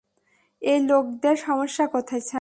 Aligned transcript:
এই 0.61 0.79
লোকেদের 0.81 1.35
সমস্যা 1.37 1.85
কোথায়, 1.87 2.21
স্যার? 2.21 2.29